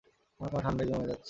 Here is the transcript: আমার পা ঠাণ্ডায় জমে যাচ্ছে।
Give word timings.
আমার 0.39 0.49
পা 0.53 0.59
ঠাণ্ডায় 0.61 0.87
জমে 0.89 1.05
যাচ্ছে। 1.05 1.19